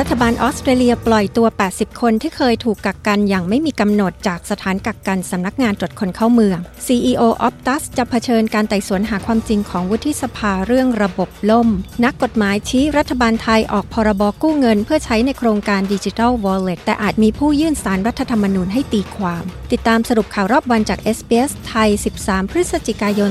[0.00, 11.68] รัฐบาลออสเตรเลียปล่อยตัว 80 คนที่เคยถูกกักกันอย่างไม่มีกำหนดจากสถานกักกันสำนักงานตรวจคนเข้าเมือง CEO Optus จะเผชิญการไต่สวนหาความจริงของวุฒิสภาเรื่องระบบล่ม
[12.04, 21.88] นักกฎหมายชี้รัฐบาลไทยออกพรบกู้เงิน เพื่อใช้ในโครงการดิจิทัล Wallet แต่อาจมีผู้ยื่นสารรัฐธรรมนูญให้ตีความ ติดตามสรุปข่าวรอบวันจาก SBS ไทย
[22.22, 23.30] 13 พฤศจิกายน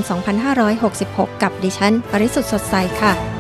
[0.72, 3.35] 2566 กับดิฉัน ปริสุทธ์สดใสค่ะ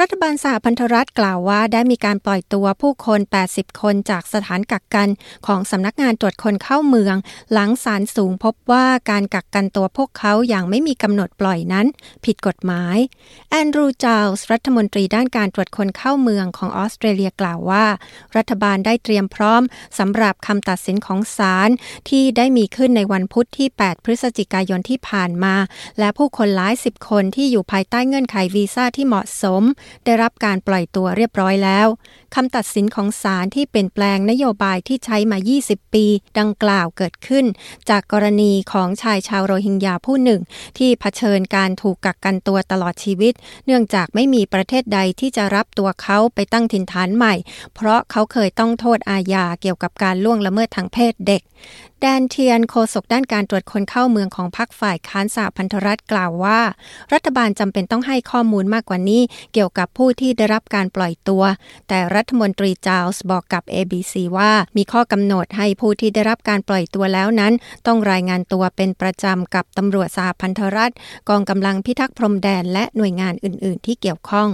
[0.00, 3.20] รัฐบาลสหพันธรัฐกล่าวว่าได้มีการปล่อยตัวผู้คน
[3.50, 5.08] 80 คนจากสถานกักกัน
[5.46, 7.16] ของสำนักงานตรวจคนเข้าเมือง
[7.52, 11.86] หลังศาลสูงพบว่าการกักกันตัวพวกเขาอย่างไม่มีกำหนดปล่อยนั้น
[12.24, 12.96] ผิดกฎหมาย
[13.50, 17.84] แอนดรูจาลส์รัฐมนตรีด้านการตรวจคนเข้าเมืองของออสเตรเลียกล่าวว่า
[18.36, 19.62] รัฐบาลได้เตรียมพร้อม
[19.98, 21.70] สำหรับคำตัดสินของศาล
[22.08, 25.54] ที่ได้มีขึ้นในวันพุธที่ 8 พฤศจิกายนที่ผ่านมา
[25.98, 29.64] และผู้คนหลายสิบคนที่อยู่ภายใต้เงื่อนไขวีซ่าที่เหมาะสม
[30.04, 31.86] ได้รับการปล่อยตัวเรียบร้อยแล้ว
[32.34, 36.06] คำตัดสินของศาลที่เปลี่ยนแปลงนโยบายที่ใช้มา 20 ปี
[36.38, 37.44] ดังกล่าวเกิดขึ้น
[37.90, 40.40] จากกรณีของชายชาวโรฮิงญาผู้หนึ่ง
[40.78, 43.32] ที่เผชิญการถูกกักกันตัวตลอดชีวิต
[43.66, 47.34] เนื่องจากไม่มีประเทศใดที่จะรับตัวเขาไปตั้งถิ่นฐานใหม่
[47.74, 51.42] เพราะเขาเคยต้องโทษอาญาเกี่ยวกับการล่วงละเมิดทางเพศเด็ก
[52.04, 56.60] แดนเทียนโฆษกด้านการตรวจคนเข้าเมืองของพรรคฝ่ายค้านสหพันธรัฐกล่าวว่า
[57.12, 59.22] รัฐบาลจำเป็นต้องให้ข้อมูลมากกว่านี้
[59.52, 61.42] เกี่ยวกับผู้ที่ได้รับการปล่อยตัว
[61.88, 67.52] แต่รัฐมนตรีจาลส์บอกกับ ABC ว่า มีข้อกำหนดให้ผู้ที่ได้รับการปล่อยตัวแล้วนั้น
[67.86, 70.92] ต้องรายงานตัวเป็นประจำกับตำรวจสหพันธรัฐ
[71.28, 74.50] กองกำลังพิทักษ์พรมแดนและหน่วยงานอื่น ๆ ที่เกี่ยวข้อง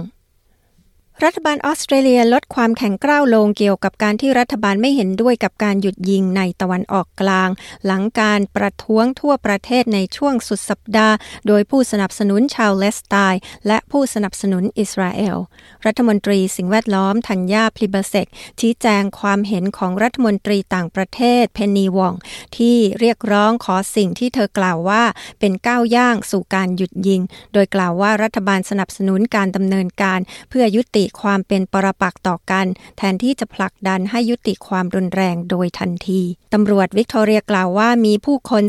[1.25, 7.49] รัฐบาลออสเตรเลียลดความแข็งกร้าวลงเกี่ยวกับการที่รัฐบาลไม่เห็นด้วยกับการหยุดยิงในตะวันออกกลาง
[7.85, 11.15] หลังการประท้วงทั่วประเทศในช่วงสุดสัปดาห์
[11.47, 15.37] โดยผู้สนับสนุนชาวเลสไตน์และผู้สนับสนุนอิสราเอล
[15.85, 18.27] รัฐมนตรีสิ่งแวดล้อมธัญญาพลิเบเซก
[18.59, 22.13] ชี้แจงความเห็นของรัฐมนตรีต่างประเทศเพนนีวอง
[22.57, 25.03] ที่เรียกร้องขอสิ่งที่เธอกล่าวว่า
[25.39, 27.21] เป็นก้าวย่างสู่การหยุดยิง
[27.53, 30.19] โดยกล่าวว่ารัฐบาลสนับสนุนการดำเนินการ
[30.51, 32.65] เพื่อยุติความเป็นปรปักษ์ต่อกัน
[32.97, 36.21] แทนที่จะผลักดันให้ยุติความรุนแรงโดยทันที
[36.53, 38.63] ตำรวจวิกตอเรียล่าวว่ามีผู้คน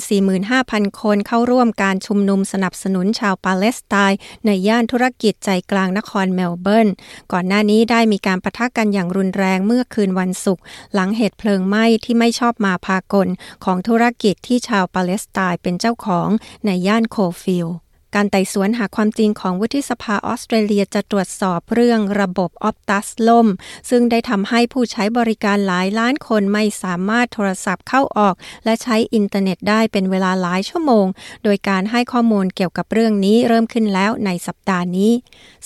[0.46, 6.88] 45,000 คนเข้าร่วมการชุมนุมสนับสนุนชาวปาเลสไตน์ในย่านธุรกิจใจกลางนครเมลเบิร์น
[7.32, 10.62] ก่อนหน้านี้ได้มีการปะทะกันอย่างรุนแรงเมื่อคืนวันศุกร์
[10.94, 13.28] หลังเหตุเพลิงไหม้ที่ไม่ชอบมาพากล
[13.64, 16.28] ของธุรกิจที่ชาวปาเลสไตน์เป็นเจ้าของ
[16.66, 17.68] ในย่านคอลฟีลด์
[18.14, 23.48] การไต่สวนหาความจริงของวุฒิสภาออสเตรเลียจะตรวจสอบเรื่องระบบ Optus ล่ม
[23.90, 28.34] ซึ่งได้ทำให้ผู้ใช้บริการหลายล้านคนไม่สามารถโทรศัพท์เข้าออก
[28.64, 31.06] และใช้อินเทอร์เน็ตได้เป็นเวลาหลายชั่วโมง
[31.44, 35.12] โดยการให้ข้อมูลเกี่ยวกับเรื่องนี้เริ่มขึ้นแล้วในสัปดาห์นี้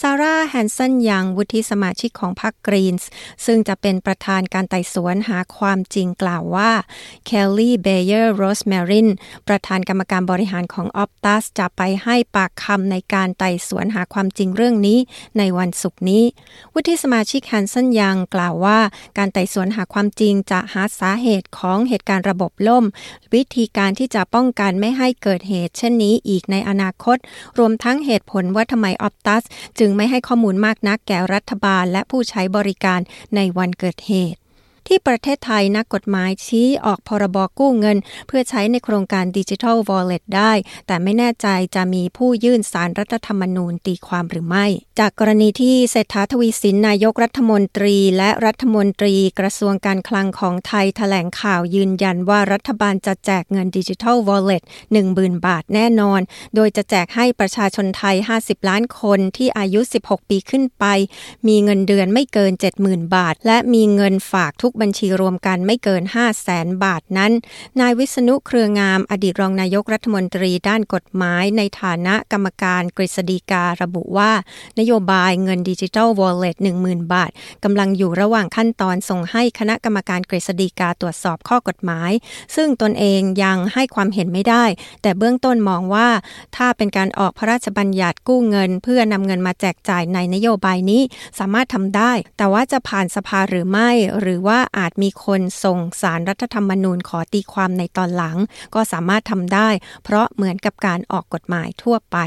[0.00, 3.08] ซาร่าแฮนสันยังวุฒิสมาชิกของพรรคกรีนส์
[3.46, 6.70] ซึ่งจะเป็นประธานการไต่สวนหาความจริงกล่าวว่า
[7.26, 9.08] เคลลี่เบเยอร์โรสแมริน
[9.48, 14.98] ประธานกรรมการบริหารของ Optus จะไปให้ปากคำในการไต่สวนหาความจริงเรื่องนี้
[15.38, 16.24] ในวันศุกร์นี้
[16.74, 18.78] วุฒิสมาชิกแฮนสันยังกล่าวว่า
[19.18, 22.84] การไต่สวนหาความจริงจะหาสาเหตุของเหตุการณ์ระบบล่ม
[23.34, 27.16] วิธีการที่จะป้องกันไม่ให้เกิดเหตุ เช่นนี้อีกในอนาคต
[27.58, 29.42] รวมทั้งเหตุผลว่าทำไม Optus
[29.78, 33.00] จึงไม่ให้ข้อมูลมากนักแก่รัฐบาลและผู้ใช้บริการ
[33.36, 34.43] ในวันเกิดเหตุ
[34.88, 40.52] ที่ประเทศไทยนักกฎหมายชี้ออกพรบกู้เงิน เพื่อใช้ในโครงการดิจิทัลวอลเล็ตได้
[40.86, 44.66] แต่ไม่แน่ใจจะมีผู้ยื่นสารรัฐธรรมนูญตีความหรือไม่
[44.98, 54.62] จากกรณีที่เศรษฐาทวีสินนายกรัฐมนตรี และรัฐมนตรีกระทรวงการคลังของไทยถแถลงข่าวยืนยันว่ารัฐบาลจะแจกเงินดิจิทัลวอลเล็ต
[54.92, 56.20] 1 0,000 บาทแน่นอน
[56.54, 60.84] โดยจะแจกให้ประชาชนไทย 50 ล้านคนที่อายุ 16 ปีขึ้นไป
[61.48, 62.52] มีเงินเดือนไม่เกิน
[62.84, 67.32] 70,000 บาท และมีเงินฝากทุกบัญชีรวมกันไม่เกิน 5 0 0แสนบาทนั้น
[67.80, 74.32] นายวิษณุเครืองามอดีตรองนายกรัฐมนตรีด้านกฎหมายในฐานะกรรมการกฤษฎีการะบุว่า
[74.78, 77.30] นโยบายเงินดิจิทัลวอลเล็ต10,000 บาท
[77.64, 82.10] กำลังอยู่ระหว่างขั้นตอนส่งให้คณะกรรมการกฤษฎีกาตรวจสอบข้อกฎหมาย
[82.56, 84.64] ซึ่งตนเองยังให้ความเห็นไม่ได้
[85.02, 86.08] แต่เบื้องต้นมองว่า
[86.56, 91.02] ถ้าเป็นการออกพระราชบัญญัติกู้เงิน เพื่อนำเงินมาแจกจ่ายในนโยบายนี้
[91.38, 93.90] สามารถทำได้ แต่ว่าจะผ่านสภาหรือไม่
[94.20, 98.36] หรือว่าอาจมีคนส่งสารรัฐธรรมนูญขอตีความในตอนหลัง
[98.74, 99.68] ก็สามารถทำได้
[100.04, 102.18] เพราะเหมือนกับการออกกฎหมายทั่วไป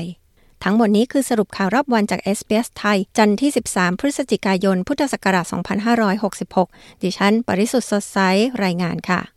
[0.63, 5.45] ทั้งหมดนี้คือสรุปข่าวรอบวันจาก s อ s ไทย จันทร์ที่ 13 พฤศจิกายน พุทธศักราช
[6.25, 8.19] 2566 ดิฉัน ปริสุทธ์สดใส
[8.63, 9.36] รายงานค่ะ